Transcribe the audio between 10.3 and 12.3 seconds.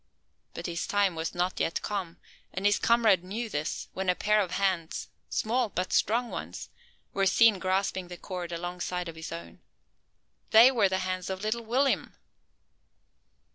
They were the hands of Little Will'm!